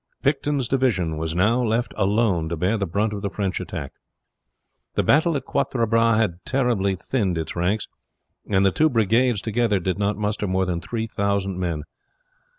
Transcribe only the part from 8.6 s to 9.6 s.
the two brigades